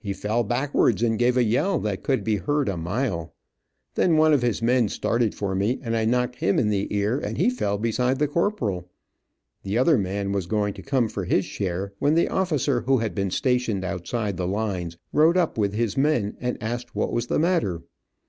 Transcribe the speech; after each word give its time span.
He 0.00 0.12
fell 0.12 0.42
backwards, 0.42 1.00
and 1.00 1.16
gave 1.16 1.36
a 1.36 1.44
yell 1.44 1.78
that 1.78 2.02
could 2.02 2.18
have 2.18 2.24
been 2.24 2.38
heard 2.40 2.68
a 2.68 2.76
mile. 2.76 3.36
Then 3.94 4.16
one 4.16 4.32
of 4.32 4.42
his 4.42 4.60
men 4.60 4.88
started 4.88 5.32
for 5.32 5.54
me 5.54 5.78
and 5.84 5.94
I 5.96 6.04
knocked 6.04 6.34
him 6.40 6.58
in 6.58 6.70
the 6.70 6.92
ear, 6.92 7.20
and 7.20 7.38
he 7.38 7.48
fell 7.50 7.78
beside 7.78 8.18
the 8.18 8.26
corporal. 8.26 8.90
The 9.62 9.78
other 9.78 9.96
man 9.96 10.32
was 10.32 10.46
going 10.46 10.74
to 10.74 10.82
come 10.82 11.06
for 11.08 11.24
his 11.24 11.44
share, 11.44 11.92
when 12.00 12.16
the 12.16 12.26
officer 12.28 12.80
who 12.80 12.98
had 12.98 13.14
been 13.14 13.30
stationed 13.30 13.84
outside 13.84 14.36
the 14.36 14.48
lines 14.48 14.96
rode 15.12 15.36
up 15.36 15.56
with 15.56 15.72
his 15.74 15.96
men 15.96 16.36
and 16.40 16.60
asked 16.60 16.96
what 16.96 17.12
was 17.12 17.28
the 17.28 17.38
matter. 17.38 17.82